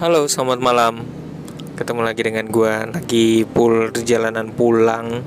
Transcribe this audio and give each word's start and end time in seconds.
Halo, 0.00 0.24
selamat 0.24 0.64
malam. 0.64 1.04
Ketemu 1.76 2.00
lagi 2.00 2.24
dengan 2.24 2.48
gua 2.48 2.88
lagi 2.88 3.44
pul 3.44 3.92
perjalanan 3.92 4.48
pulang 4.48 5.20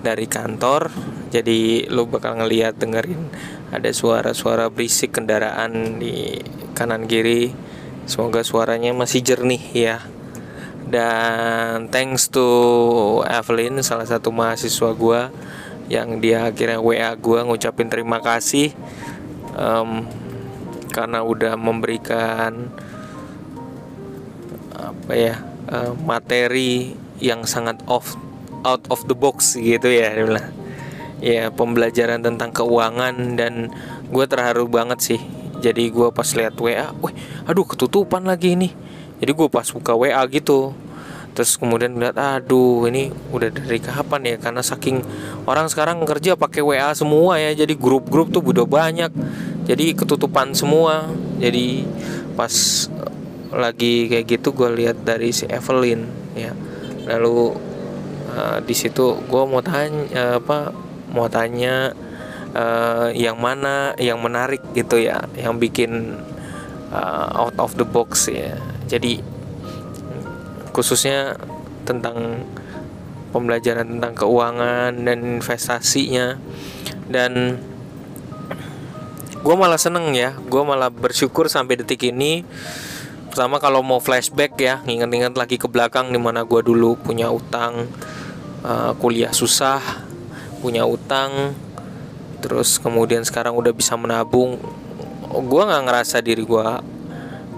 dari 0.00 0.24
kantor. 0.24 0.88
Jadi 1.28 1.84
lu 1.92 2.08
bakal 2.08 2.40
ngeliat 2.40 2.80
dengerin 2.80 3.28
ada 3.68 3.92
suara-suara 3.92 4.72
berisik 4.72 5.12
kendaraan 5.12 6.00
di 6.00 6.40
kanan 6.72 7.04
kiri. 7.04 7.52
Semoga 8.08 8.40
suaranya 8.40 8.96
masih 8.96 9.20
jernih 9.20 9.60
ya. 9.76 10.00
Dan 10.88 11.92
thanks 11.92 12.32
to 12.32 12.48
Evelyn, 13.28 13.84
salah 13.84 14.08
satu 14.08 14.32
mahasiswa 14.32 14.88
gua 14.96 15.28
yang 15.92 16.24
dia 16.24 16.48
akhirnya 16.48 16.80
WA 16.80 17.12
gua 17.12 17.44
ngucapin 17.44 17.92
terima 17.92 18.24
kasih 18.24 18.72
em, 19.52 20.08
karena 20.96 21.20
udah 21.20 21.60
memberikan 21.60 22.72
apa 24.78 25.12
ya 25.12 25.34
eh, 25.68 25.92
materi 26.06 26.94
yang 27.18 27.44
sangat 27.44 27.82
off 27.90 28.14
out 28.62 28.82
of 28.90 29.02
the 29.10 29.14
box 29.14 29.58
gitu 29.58 29.90
ya 29.90 30.14
dia 30.14 30.50
ya 31.18 31.50
pembelajaran 31.50 32.22
tentang 32.22 32.54
keuangan 32.54 33.34
dan 33.34 33.74
gue 34.08 34.24
terharu 34.26 34.70
banget 34.70 34.98
sih. 35.02 35.20
Jadi 35.58 35.90
gue 35.90 36.14
pas 36.14 36.26
lihat 36.38 36.54
WA 36.54 36.94
wih 37.02 37.14
aduh 37.46 37.66
ketutupan 37.66 38.22
lagi 38.22 38.54
ini. 38.54 38.70
Jadi 39.18 39.30
gue 39.34 39.48
pas 39.50 39.66
buka 39.66 39.98
WA 39.98 40.22
gitu 40.30 40.74
terus 41.34 41.54
kemudian 41.54 41.94
lihat 42.02 42.18
aduh 42.18 42.90
ini 42.90 43.14
udah 43.34 43.50
dari 43.50 43.82
kapan 43.82 44.22
ya? 44.26 44.36
Karena 44.38 44.62
saking 44.62 45.02
orang 45.46 45.66
sekarang 45.66 46.02
kerja 46.06 46.38
pakai 46.38 46.62
WA 46.62 46.90
semua 46.94 47.38
ya 47.42 47.54
jadi 47.54 47.74
grup-grup 47.74 48.30
tuh 48.30 48.42
udah 48.42 48.66
banyak. 48.66 49.10
Jadi 49.66 49.98
ketutupan 49.98 50.54
semua. 50.54 51.10
Jadi 51.42 51.82
pas 52.38 52.54
lagi 53.58 54.06
kayak 54.06 54.38
gitu 54.38 54.54
gue 54.54 54.70
lihat 54.78 55.02
dari 55.02 55.34
si 55.34 55.44
Evelyn 55.50 56.06
ya. 56.38 56.54
Lalu 57.10 57.52
uh, 58.32 58.58
di 58.62 58.74
situ 58.74 59.18
gue 59.26 59.42
mau 59.44 59.60
tanya 59.60 60.06
uh, 60.14 60.34
apa 60.38 60.70
mau 61.10 61.26
tanya 61.26 61.92
uh, 62.54 63.10
yang 63.12 63.36
mana 63.42 63.92
yang 63.98 64.22
menarik 64.22 64.62
gitu 64.72 65.00
ya 65.02 65.24
yang 65.34 65.58
bikin 65.58 66.16
uh, 66.94 67.28
out 67.34 67.56
of 67.58 67.74
the 67.74 67.86
box 67.86 68.30
ya. 68.30 68.56
Jadi 68.86 69.20
khususnya 70.72 71.34
tentang 71.82 72.46
pembelajaran 73.34 73.98
tentang 73.98 74.14
keuangan 74.14 74.94
dan 74.94 75.18
investasinya. 75.42 76.38
Dan 77.08 77.56
gue 79.38 79.54
malah 79.54 79.78
seneng 79.78 80.12
ya 80.12 80.34
gue 80.36 80.62
malah 80.66 80.90
bersyukur 80.90 81.46
sampai 81.46 81.78
detik 81.78 82.10
ini 82.10 82.42
pertama 83.28 83.60
kalau 83.62 83.84
mau 83.84 84.00
flashback 84.02 84.56
ya 84.58 84.80
ingat-ingat 84.82 85.36
lagi 85.36 85.60
ke 85.60 85.68
belakang 85.70 86.10
di 86.10 86.18
mana 86.18 86.42
gue 86.42 86.60
dulu 86.64 86.96
punya 86.98 87.28
utang 87.28 87.86
uh, 88.64 88.92
kuliah 88.98 89.30
susah 89.30 90.08
punya 90.58 90.82
utang 90.82 91.54
terus 92.38 92.78
kemudian 92.78 93.22
sekarang 93.26 93.54
udah 93.54 93.74
bisa 93.74 93.98
menabung. 93.98 94.58
Gue 95.28 95.62
nggak 95.62 95.84
ngerasa 95.84 96.22
diri 96.22 96.46
gue 96.46 96.66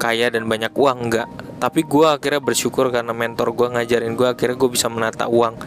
kaya 0.01 0.33
dan 0.33 0.49
banyak 0.49 0.73
uang 0.73 0.99
nggak. 1.13 1.29
Tapi 1.61 1.85
gue 1.85 2.07
akhirnya 2.09 2.41
bersyukur 2.41 2.89
karena 2.89 3.13
mentor 3.13 3.53
gue 3.53 3.69
ngajarin 3.77 4.17
gue 4.17 4.29
akhirnya 4.29 4.57
gue 4.57 4.71
bisa 4.73 4.89
menata 4.89 5.29
uang. 5.29 5.61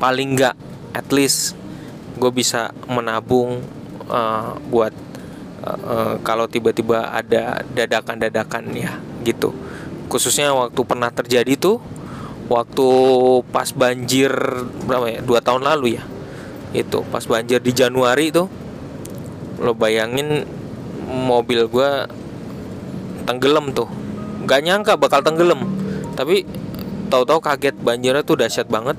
Paling 0.00 0.28
nggak 0.36 0.56
at 0.96 1.08
least 1.12 1.56
gue 2.16 2.30
bisa 2.32 2.72
menabung 2.88 3.60
uh, 4.08 4.56
buat 4.72 4.94
uh, 5.64 6.16
kalau 6.24 6.48
tiba-tiba 6.48 7.12
ada 7.12 7.60
dadakan-dadakan 7.74 8.64
ya 8.72 8.94
gitu. 9.24 9.56
Khususnya 10.12 10.52
waktu 10.52 10.80
pernah 10.84 11.08
terjadi 11.10 11.56
tuh 11.56 11.80
waktu 12.52 12.88
pas 13.48 13.72
banjir 13.72 14.30
berapa 14.84 15.18
ya 15.18 15.20
dua 15.24 15.40
tahun 15.40 15.64
lalu 15.64 15.98
ya. 15.98 16.04
Itu 16.76 17.02
pas 17.08 17.24
banjir 17.24 17.64
di 17.64 17.72
Januari 17.72 18.28
tuh 18.30 18.46
lo 19.58 19.72
bayangin 19.72 20.44
mobil 21.08 21.66
gue 21.66 21.90
tenggelam 23.24 23.72
tuh. 23.72 23.88
Nggak 24.44 24.60
nyangka 24.60 24.92
bakal 25.00 25.24
tenggelam 25.24 25.64
tapi 26.14 26.46
tahu-tahu 27.10 27.40
kaget 27.42 27.74
banjirnya 27.80 28.22
tuh 28.22 28.36
dahsyat 28.38 28.68
banget. 28.68 28.94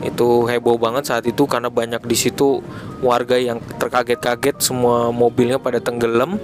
Itu 0.00 0.48
heboh 0.48 0.80
banget 0.80 1.12
saat 1.12 1.28
itu 1.28 1.44
karena 1.44 1.68
banyak 1.68 2.00
di 2.08 2.16
situ 2.16 2.64
warga 3.04 3.36
yang 3.36 3.60
terkaget-kaget 3.76 4.56
semua 4.64 5.12
mobilnya 5.12 5.60
pada 5.60 5.76
tenggelam 5.76 6.40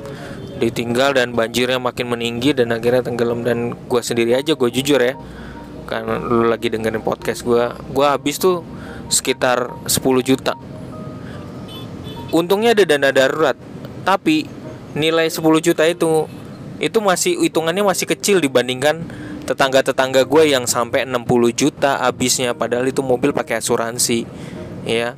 ditinggal 0.56 1.16
dan 1.16 1.36
banjirnya 1.36 1.76
makin 1.76 2.08
meninggi 2.08 2.56
dan 2.56 2.72
akhirnya 2.72 3.06
tenggelam. 3.06 3.44
Dan 3.44 3.76
gue 3.76 4.00
sendiri 4.02 4.36
aja 4.36 4.56
gue 4.56 4.70
jujur 4.72 5.00
ya 5.00 5.14
karena 5.86 6.18
lu 6.18 6.50
lagi 6.50 6.66
dengerin 6.66 6.98
podcast 6.98 7.46
gue 7.46 7.70
gue 7.94 8.06
habis 8.06 8.42
tuh 8.42 8.66
sekitar 9.06 9.70
10 9.86 10.02
juta. 10.26 10.58
Untungnya 12.34 12.74
ada 12.74 12.84
dana 12.84 13.14
darurat 13.14 13.54
tapi 14.02 14.50
nilai 14.98 15.30
10 15.30 15.42
juta 15.62 15.86
itu 15.86 16.26
itu 16.76 16.98
masih 17.00 17.40
hitungannya 17.40 17.86
masih 17.86 18.04
kecil 18.04 18.42
dibandingkan 18.42 19.00
tetangga-tetangga 19.46 20.26
gue 20.26 20.50
yang 20.50 20.66
sampai 20.66 21.06
60 21.06 21.54
juta 21.54 22.02
habisnya 22.02 22.52
padahal 22.52 22.90
itu 22.90 23.00
mobil 23.00 23.30
pakai 23.30 23.62
asuransi 23.62 24.26
ya. 24.84 25.14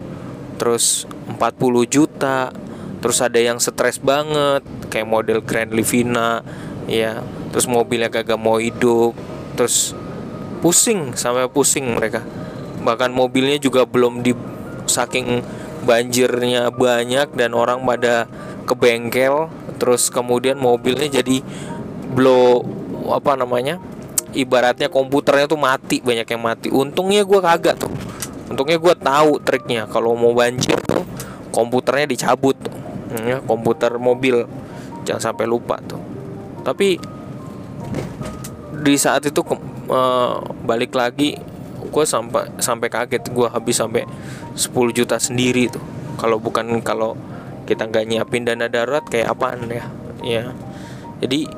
Terus 0.60 1.08
40 1.32 1.88
juta 1.88 2.52
terus 2.98 3.22
ada 3.22 3.38
yang 3.38 3.62
stres 3.62 4.02
banget 4.02 4.62
kayak 4.90 5.06
model 5.06 5.38
Grand 5.44 5.70
Livina 5.70 6.42
ya. 6.88 7.22
Terus 7.52 7.68
mobilnya 7.68 8.10
kagak 8.10 8.40
mau 8.40 8.58
hidup. 8.58 9.14
Terus 9.54 9.94
pusing 10.64 11.14
sampai 11.14 11.46
pusing 11.46 11.86
mereka. 11.94 12.24
Bahkan 12.82 13.12
mobilnya 13.12 13.60
juga 13.60 13.84
belum 13.84 14.24
di 14.24 14.32
saking 14.88 15.44
banjirnya 15.84 16.72
banyak 16.74 17.36
dan 17.36 17.54
orang 17.54 17.84
pada 17.84 18.26
ke 18.64 18.74
bengkel. 18.74 19.52
Terus 19.78 20.10
kemudian 20.10 20.58
mobilnya 20.58 21.06
jadi 21.22 21.44
blow 22.12 22.66
apa 23.08 23.38
namanya 23.38 23.80
ibaratnya 24.36 24.92
komputernya 24.92 25.48
tuh 25.48 25.60
mati 25.60 26.02
banyak 26.02 26.26
yang 26.26 26.42
mati. 26.42 26.68
Untungnya 26.72 27.22
gue 27.22 27.38
kagak 27.38 27.78
tuh. 27.78 27.92
Untungnya 28.48 28.80
gue 28.80 28.94
tahu 28.96 29.38
triknya. 29.44 29.86
Kalau 29.86 30.16
mau 30.18 30.32
banjir 30.34 30.80
tuh 30.82 31.04
komputernya 31.52 32.08
dicabut. 32.08 32.56
tuh 32.58 32.77
ya, 33.14 33.38
komputer 33.44 33.96
mobil. 33.96 34.44
Jangan 35.04 35.32
sampai 35.32 35.46
lupa 35.48 35.80
tuh. 35.84 36.00
Tapi 36.62 37.00
di 38.78 38.94
saat 39.00 39.24
itu 39.26 39.40
uh, 39.88 40.38
balik 40.62 40.94
lagi 40.94 41.38
gue 41.88 42.04
sampai 42.04 42.52
sampai 42.60 42.88
kaget. 42.92 43.32
Gue 43.32 43.48
habis 43.48 43.80
sampai 43.80 44.04
10 44.54 44.68
juta 44.92 45.16
sendiri 45.16 45.72
tuh. 45.72 45.82
Kalau 46.18 46.36
bukan 46.42 46.82
kalau 46.84 47.14
kita 47.64 47.84
nggak 47.88 48.04
nyiapin 48.08 48.48
dana 48.48 48.66
darurat 48.68 49.04
kayak 49.06 49.32
apaan 49.32 49.68
ya? 49.68 49.84
Ya. 50.20 50.44
Jadi 51.24 51.48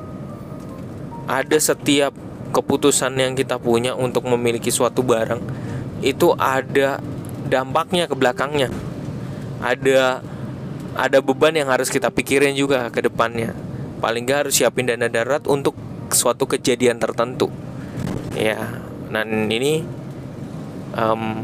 ada 1.29 1.57
setiap 1.57 2.11
keputusan 2.51 3.15
yang 3.15 3.33
kita 3.33 3.55
punya 3.55 3.95
untuk 3.95 4.27
memiliki 4.27 4.67
suatu 4.67 4.99
barang 5.01 5.39
itu 6.03 6.35
ada 6.35 6.99
dampaknya 7.47 8.09
ke 8.09 8.15
belakangnya. 8.17 8.67
Ada 9.61 10.19
ada 10.95 11.23
beban 11.23 11.55
yang 11.55 11.71
harus 11.71 11.87
kita 11.87 12.11
pikirin 12.11 12.55
juga 12.55 12.91
ke 12.91 13.05
depannya. 13.05 13.55
Paling 14.01 14.25
nggak 14.27 14.39
harus 14.47 14.57
siapin 14.59 14.89
dana 14.89 15.07
darurat 15.07 15.45
untuk 15.47 15.77
suatu 16.11 16.49
kejadian 16.49 16.99
tertentu. 16.99 17.47
Ya 18.35 18.81
dan 19.11 19.51
ini 19.51 19.83
um, 20.95 21.43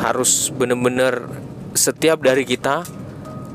harus 0.00 0.48
bener-bener 0.50 1.28
setiap 1.76 2.24
dari 2.24 2.42
kita 2.48 2.82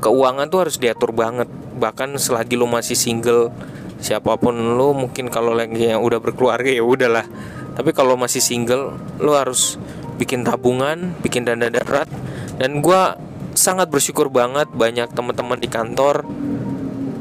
keuangan 0.00 0.46
tuh 0.48 0.66
harus 0.66 0.76
diatur 0.78 1.12
banget. 1.12 1.50
Bahkan 1.76 2.16
selagi 2.16 2.56
lo 2.56 2.66
masih 2.70 2.96
single 2.96 3.52
siapa 3.96 4.36
pun 4.36 4.54
lo 4.54 4.92
mungkin 4.92 5.32
kalau 5.32 5.56
lagi 5.56 5.92
yang 5.92 6.00
udah 6.00 6.18
berkeluarga 6.22 6.70
ya 6.70 6.82
udahlah. 6.82 7.26
Tapi 7.76 7.92
kalau 7.92 8.16
masih 8.16 8.40
single 8.40 8.96
lo 9.20 9.36
harus 9.36 9.76
bikin 10.16 10.42
tabungan 10.48 11.12
bikin 11.20 11.44
dana 11.44 11.68
darurat. 11.68 12.08
Dan 12.56 12.80
gue 12.80 13.02
sangat 13.56 13.88
bersyukur 13.88 14.28
banget 14.28 14.68
banyak 14.70 15.08
teman-teman 15.16 15.58
di 15.58 15.66
kantor 15.66 16.28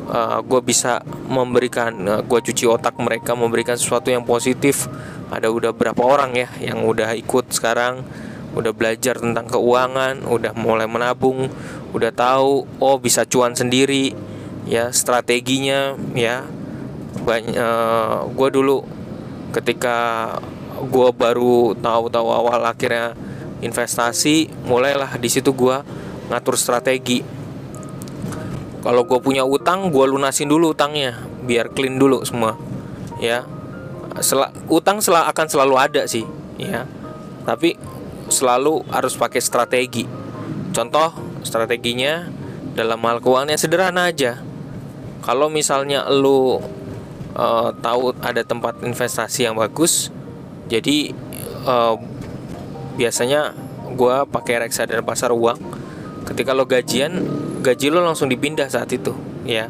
uh, 0.09 0.39
gue 0.45 0.61
bisa 0.61 1.01
memberikan 1.27 1.91
uh, 2.05 2.21
gue 2.21 2.39
cuci 2.39 2.69
otak 2.69 2.97
mereka 3.01 3.33
memberikan 3.33 3.75
sesuatu 3.75 4.13
yang 4.13 4.23
positif. 4.23 4.85
Ada 5.33 5.49
udah 5.49 5.73
berapa 5.73 5.97
orang 5.99 6.37
ya 6.37 6.49
yang 6.61 6.85
udah 6.85 7.17
ikut 7.17 7.49
sekarang 7.49 8.05
udah 8.55 8.71
belajar 8.71 9.19
tentang 9.19 9.51
keuangan 9.51 10.23
udah 10.23 10.55
mulai 10.55 10.87
menabung 10.87 11.51
udah 11.91 12.07
tahu 12.15 12.63
oh 12.79 12.95
bisa 12.95 13.27
cuan 13.27 13.57
sendiri 13.57 14.13
ya 14.69 14.93
strateginya 14.93 15.97
ya. 16.13 16.45
Banyak 17.25 17.57
uh, 17.57 18.29
gue 18.29 18.49
dulu 18.53 18.85
ketika 19.55 20.29
gue 20.75 21.09
baru 21.15 21.73
tahu-tahu 21.79 22.27
awal 22.27 22.61
akhirnya 22.67 23.15
investasi 23.63 24.51
mulailah 24.67 25.15
di 25.15 25.31
situ 25.31 25.55
gue 25.55 25.79
ngatur 26.31 26.55
strategi. 26.57 27.21
Kalau 28.85 29.01
gue 29.01 29.17
punya 29.17 29.41
utang 29.41 29.89
gue 29.89 30.05
lunasin 30.05 30.45
dulu 30.45 30.77
utangnya 30.77 31.17
biar 31.45 31.73
clean 31.73 31.97
dulu 31.97 32.21
semua 32.21 32.53
ya. 33.17 33.45
Sel 34.21 34.45
utang 34.69 35.01
sel 35.01 35.17
akan 35.17 35.47
selalu 35.49 35.75
ada 35.75 36.05
sih 36.05 36.23
ya. 36.61 36.85
Tapi 37.45 37.77
selalu 38.29 38.85
harus 38.93 39.17
pakai 39.17 39.41
strategi. 39.41 40.05
Contoh 40.73 41.13
strateginya 41.41 42.29
dalam 42.77 43.01
hal 43.05 43.21
keuangan 43.21 43.53
yang 43.53 43.61
sederhana 43.61 44.09
aja. 44.09 44.41
Kalau 45.25 45.49
misalnya 45.49 46.05
lu 46.11 46.61
uh, 47.35 47.69
tahu 47.83 48.15
ada 48.23 48.41
tempat 48.41 48.79
investasi 48.81 49.45
yang 49.49 49.57
bagus 49.57 50.09
jadi 50.65 51.13
uh, 51.67 51.99
biasanya 52.95 53.53
gue 53.93 54.15
pakai 54.31 54.65
reksadana 54.65 55.05
pasar 55.05 55.29
uang 55.35 55.59
ketika 56.25 56.57
lo 56.57 56.65
gajian 56.65 57.21
gaji 57.61 57.93
lo 57.93 58.01
langsung 58.01 58.27
dipindah 58.27 58.67
saat 58.67 58.89
itu 58.91 59.13
ya. 59.45 59.69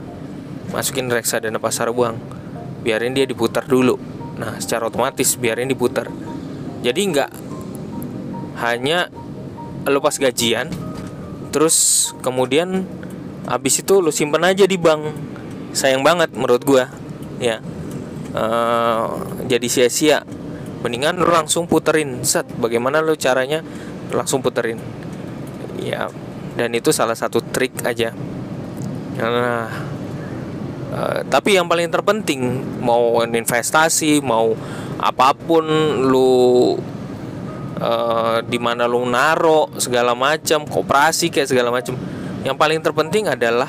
Masukin 0.74 1.08
reksadana 1.08 1.62
pasar 1.62 1.94
uang 1.94 2.18
biarin 2.82 3.14
dia 3.14 3.28
diputar 3.28 3.64
dulu. 3.68 4.00
Nah 4.40 4.58
secara 4.60 4.90
otomatis 4.90 5.38
biarin 5.38 5.70
diputar. 5.70 6.10
Jadi 6.82 7.02
nggak 7.12 7.32
hanya 8.60 9.12
lo 9.86 10.02
pas 10.02 10.16
gajian 10.18 10.72
terus 11.54 12.12
kemudian 12.20 12.84
habis 13.46 13.80
itu 13.80 14.02
lo 14.02 14.10
simpen 14.10 14.44
aja 14.44 14.66
di 14.66 14.76
bank. 14.80 15.14
Sayang 15.76 16.02
banget 16.02 16.34
menurut 16.34 16.64
gua 16.64 16.88
ya. 17.38 17.60
Uh, 18.36 19.24
jadi 19.48 19.68
sia-sia. 19.68 20.28
Mendingan 20.84 21.18
lo 21.18 21.32
langsung 21.32 21.66
puterin. 21.66 22.22
Set 22.28 22.46
bagaimana 22.60 23.00
lo 23.02 23.16
caranya 23.16 23.64
langsung 24.12 24.44
puterin. 24.44 24.78
Ya 25.80 26.12
dan 26.56 26.72
itu 26.74 26.90
salah 26.90 27.16
satu 27.16 27.44
trik 27.44 27.76
aja. 27.84 28.16
Nah 29.20 29.68
uh, 30.92 31.20
tapi 31.28 31.56
yang 31.56 31.68
paling 31.68 31.92
terpenting 31.92 32.64
mau 32.82 33.24
investasi 33.24 34.24
mau 34.24 34.56
apa 34.96 35.36
pun 35.36 35.64
lu 36.08 36.76
uh, 37.80 38.40
di 38.44 38.60
mana 38.60 38.88
lu 38.88 39.04
naro 39.04 39.72
segala 39.76 40.16
macam 40.16 40.64
koperasi 40.64 41.28
kayak 41.32 41.52
segala 41.52 41.70
macam 41.72 42.00
yang 42.48 42.56
paling 42.56 42.80
terpenting 42.80 43.28
adalah 43.28 43.68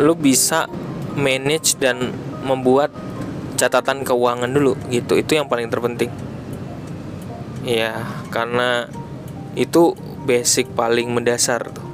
lu 0.00 0.16
bisa 0.16 0.64
manage 1.14 1.76
dan 1.76 2.10
membuat 2.40 2.88
catatan 3.60 4.00
keuangan 4.00 4.48
dulu 4.48 4.72
gitu. 4.88 5.20
Itu 5.20 5.36
yang 5.36 5.44
paling 5.44 5.68
terpenting. 5.68 6.08
Ya 7.68 8.08
karena 8.32 8.88
itu 9.54 9.96
basic 10.26 10.70
paling 10.74 11.10
mendasar 11.10 11.70
tuh. 11.70 11.86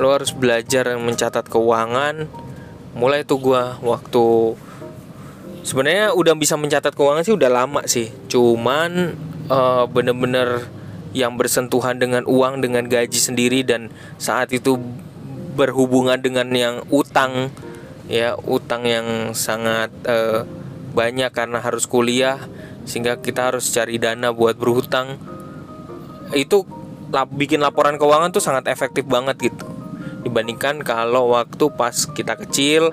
Lo 0.00 0.10
harus 0.14 0.34
belajar 0.34 0.96
mencatat 0.96 1.46
keuangan. 1.46 2.26
Mulai 2.94 3.26
tuh 3.26 3.42
gua 3.42 3.76
waktu 3.82 4.54
sebenarnya 5.66 6.14
udah 6.14 6.34
bisa 6.38 6.54
mencatat 6.54 6.94
keuangan 6.94 7.26
sih 7.26 7.34
udah 7.34 7.50
lama 7.50 7.82
sih. 7.90 8.10
Cuman 8.30 9.18
uh, 9.50 9.84
bener-bener 9.90 10.68
yang 11.14 11.38
bersentuhan 11.38 11.98
dengan 11.98 12.26
uang 12.26 12.58
dengan 12.58 12.90
gaji 12.90 13.18
sendiri 13.18 13.62
dan 13.62 13.90
saat 14.18 14.50
itu 14.50 14.76
berhubungan 15.54 16.18
dengan 16.18 16.50
yang 16.50 16.82
utang 16.90 17.54
ya 18.10 18.34
utang 18.44 18.84
yang 18.84 19.32
sangat 19.32 19.94
uh, 20.04 20.42
banyak 20.92 21.30
karena 21.30 21.62
harus 21.62 21.86
kuliah 21.86 22.42
sehingga 22.84 23.20
kita 23.20 23.52
harus 23.52 23.68
cari 23.72 23.96
dana 23.96 24.30
buat 24.30 24.56
berhutang. 24.56 25.16
Itu 26.32 26.64
lap, 27.12 27.32
bikin 27.32 27.60
laporan 27.60 27.96
keuangan 27.96 28.32
tuh 28.32 28.44
sangat 28.44 28.68
efektif 28.70 29.04
banget 29.08 29.52
gitu. 29.52 29.66
Dibandingkan 30.24 30.80
kalau 30.80 31.36
waktu 31.36 31.68
pas 31.76 32.08
kita 32.08 32.36
kecil 32.40 32.92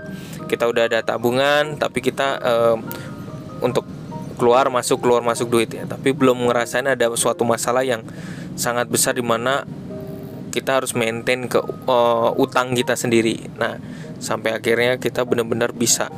kita 0.51 0.67
udah 0.67 0.91
ada 0.91 0.99
tabungan 0.99 1.79
tapi 1.79 2.03
kita 2.03 2.43
untuk 3.63 3.87
keluar 4.35 4.67
masuk 4.67 4.99
keluar 4.99 5.23
masuk 5.23 5.47
duit 5.47 5.71
ya. 5.71 5.87
Tapi 5.87 6.11
belum 6.11 6.49
ngerasain 6.49 6.87
ada 6.89 7.07
suatu 7.15 7.47
masalah 7.47 7.85
yang 7.87 8.03
sangat 8.59 8.91
besar 8.91 9.15
di 9.15 9.23
mana 9.23 9.63
kita 10.51 10.83
harus 10.83 10.91
maintain 10.91 11.47
ke 11.47 11.63
uh, 11.87 12.35
utang 12.35 12.75
kita 12.75 12.99
sendiri. 12.99 13.47
Nah 13.55 13.79
sampai 14.19 14.53
akhirnya 14.53 14.99
kita 14.99 15.23
benar-benar 15.23 15.71
bisa 15.71 16.11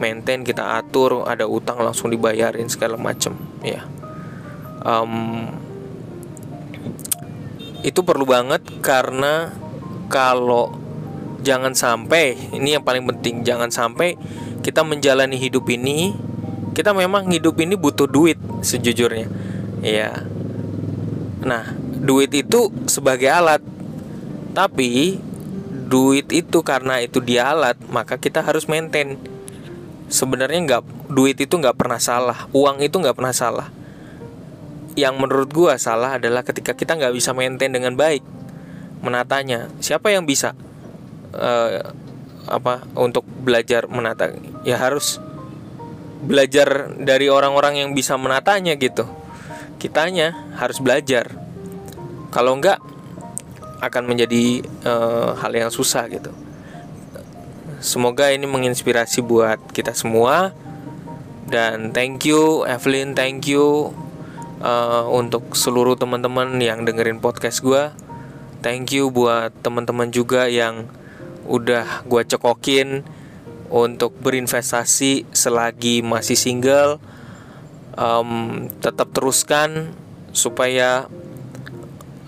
maintain 0.00 0.40
kita 0.40 0.80
atur 0.80 1.28
ada 1.28 1.44
utang 1.44 1.76
langsung 1.84 2.08
dibayarin 2.08 2.72
segala 2.72 2.96
macem 2.96 3.36
ya 3.60 3.84
um, 4.80 5.44
itu 7.84 8.00
perlu 8.00 8.24
banget 8.24 8.64
karena 8.80 9.52
kalau 10.08 10.72
jangan 11.44 11.72
sampai 11.76 12.36
ini 12.56 12.76
yang 12.76 12.84
paling 12.84 13.04
penting 13.04 13.44
jangan 13.44 13.68
sampai 13.68 14.16
kita 14.60 14.84
menjalani 14.84 15.36
hidup 15.36 15.68
ini 15.68 16.12
kita 16.76 16.92
memang 16.92 17.28
hidup 17.28 17.56
ini 17.60 17.76
butuh 17.76 18.08
duit 18.08 18.36
sejujurnya 18.64 19.28
ya 19.80 20.24
nah 21.40 21.72
duit 22.00 22.32
itu 22.36 22.68
sebagai 22.84 23.28
alat 23.32 23.64
tapi 24.52 25.20
duit 25.88 26.28
itu 26.30 26.60
karena 26.60 27.00
itu 27.00 27.24
dia 27.24 27.50
alat 27.56 27.80
maka 27.88 28.20
kita 28.20 28.44
harus 28.44 28.68
maintain 28.68 29.16
sebenarnya 30.10 30.58
nggak 30.66 30.82
duit 31.08 31.38
itu 31.38 31.54
nggak 31.54 31.78
pernah 31.78 32.02
salah 32.02 32.50
uang 32.50 32.82
itu 32.82 32.98
nggak 32.98 33.16
pernah 33.16 33.32
salah. 33.32 33.68
Yang 34.98 35.14
menurut 35.16 35.50
gua 35.54 35.78
salah 35.78 36.18
adalah 36.18 36.42
ketika 36.42 36.74
kita 36.74 36.98
nggak 36.98 37.14
bisa 37.14 37.30
maintain 37.30 37.70
dengan 37.70 37.94
baik 37.94 38.20
menatanya. 39.00 39.70
Siapa 39.78 40.10
yang 40.10 40.26
bisa 40.26 40.52
uh, 41.32 41.94
apa 42.50 42.82
untuk 42.98 43.22
belajar 43.24 43.86
menata 43.86 44.34
ya 44.66 44.74
harus 44.76 45.22
belajar 46.20 46.90
dari 46.98 47.30
orang-orang 47.30 47.86
yang 47.86 47.90
bisa 47.94 48.18
menatanya 48.18 48.74
gitu. 48.76 49.06
Kitanya 49.78 50.34
harus 50.58 50.82
belajar. 50.82 51.32
Kalau 52.34 52.58
enggak 52.58 52.82
akan 53.80 54.04
menjadi 54.04 54.60
uh, 54.84 55.40
hal 55.40 55.56
yang 55.56 55.72
susah 55.72 56.04
gitu 56.12 56.28
semoga 57.80 58.30
ini 58.30 58.46
menginspirasi 58.46 59.24
buat 59.24 59.58
kita 59.74 59.96
semua. 59.96 60.52
Dan 61.50 61.90
thank 61.90 62.30
you 62.30 62.62
Evelyn 62.62 63.18
thank 63.18 63.50
you 63.50 63.90
uh, 64.62 65.02
untuk 65.10 65.58
seluruh 65.58 65.98
teman-teman 65.98 66.62
yang 66.62 66.86
dengerin 66.86 67.18
podcast 67.18 67.58
gue 67.58 67.90
thank 68.60 68.92
you 68.92 69.08
buat 69.10 69.50
teman-teman 69.64 70.12
juga 70.12 70.46
yang 70.46 70.86
udah 71.48 72.06
gue 72.06 72.22
cekokin 72.22 73.02
untuk 73.72 74.14
berinvestasi 74.20 75.26
selagi 75.32 76.04
masih 76.04 76.36
single. 76.38 77.00
Um, 77.98 78.70
tetap 78.78 79.10
teruskan 79.10 79.92
supaya 80.30 81.10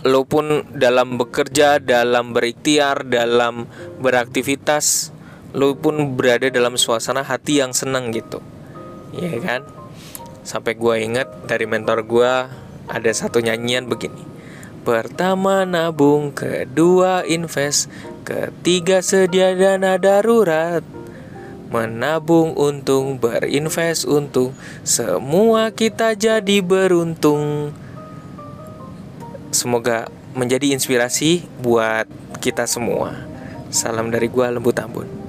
lo 0.02 0.26
pun 0.26 0.66
dalam 0.74 1.14
bekerja 1.14 1.78
dalam 1.78 2.34
berikhtiar 2.34 3.06
dalam 3.06 3.70
beraktivitas 4.02 5.14
lo 5.52 5.76
pun 5.76 6.16
berada 6.16 6.48
dalam 6.48 6.80
suasana 6.80 7.24
hati 7.24 7.60
yang 7.60 7.76
senang 7.76 8.12
gitu 8.12 8.40
ya 9.12 9.32
kan 9.40 9.64
sampai 10.42 10.74
gue 10.74 10.94
inget 11.04 11.28
dari 11.44 11.68
mentor 11.68 12.04
gue 12.08 12.32
ada 12.88 13.10
satu 13.12 13.38
nyanyian 13.38 13.86
begini 13.86 14.32
Pertama 14.82 15.62
nabung, 15.62 16.34
kedua 16.34 17.22
invest, 17.22 17.86
ketiga 18.26 18.98
sedia 18.98 19.54
dana 19.54 19.94
darurat. 19.94 20.82
Menabung 21.70 22.58
untung, 22.58 23.14
berinvest 23.22 24.10
untung, 24.10 24.58
semua 24.82 25.70
kita 25.70 26.18
jadi 26.18 26.58
beruntung. 26.66 27.70
Semoga 29.54 30.10
menjadi 30.34 30.74
inspirasi 30.74 31.46
buat 31.62 32.10
kita 32.42 32.66
semua. 32.66 33.14
Salam 33.70 34.10
dari 34.10 34.26
gua 34.26 34.50
Lembu 34.50 34.74
Tambun. 34.74 35.21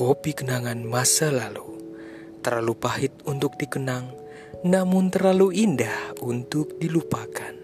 Kopi 0.00 0.32
kenangan 0.32 0.80
masa 0.80 1.28
lalu 1.28 1.76
terlalu 2.40 2.72
pahit 2.72 3.12
untuk 3.28 3.60
dikenang, 3.60 4.08
namun 4.64 5.12
terlalu 5.12 5.52
indah 5.52 6.16
untuk 6.24 6.80
dilupakan. 6.80 7.59